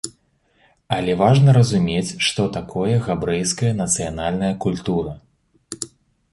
[0.95, 5.17] Але важна разумець, што такое габрэйская нацыянальная культура.